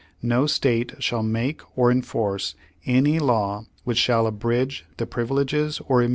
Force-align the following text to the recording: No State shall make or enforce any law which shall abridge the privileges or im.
No 0.23 0.47
State 0.47 0.93
shall 0.97 1.21
make 1.21 1.61
or 1.77 1.91
enforce 1.91 2.55
any 2.87 3.19
law 3.19 3.65
which 3.83 3.99
shall 3.99 4.25
abridge 4.25 4.83
the 4.97 5.05
privileges 5.05 5.79
or 5.87 6.01
im. 6.01 6.09